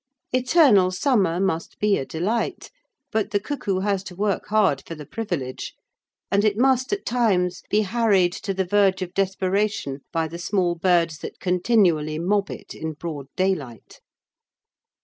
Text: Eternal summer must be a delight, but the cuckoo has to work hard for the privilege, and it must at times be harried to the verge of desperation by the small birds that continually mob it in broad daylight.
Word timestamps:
Eternal 0.33 0.89
summer 0.89 1.39
must 1.39 1.77
be 1.77 1.95
a 1.95 2.03
delight, 2.07 2.71
but 3.11 3.29
the 3.29 3.39
cuckoo 3.39 3.81
has 3.81 4.03
to 4.03 4.15
work 4.15 4.47
hard 4.47 4.81
for 4.87 4.95
the 4.95 5.05
privilege, 5.05 5.75
and 6.31 6.43
it 6.43 6.57
must 6.57 6.91
at 6.91 7.05
times 7.05 7.61
be 7.69 7.81
harried 7.81 8.33
to 8.33 8.51
the 8.51 8.65
verge 8.65 9.03
of 9.03 9.13
desperation 9.13 9.99
by 10.11 10.27
the 10.27 10.39
small 10.39 10.73
birds 10.73 11.19
that 11.19 11.39
continually 11.39 12.17
mob 12.17 12.49
it 12.49 12.73
in 12.73 12.93
broad 12.93 13.27
daylight. 13.35 13.99